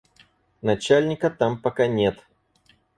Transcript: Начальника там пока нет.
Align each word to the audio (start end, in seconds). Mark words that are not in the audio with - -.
Начальника 0.63 1.29
там 1.29 1.59
пока 1.61 1.85
нет. 1.85 2.17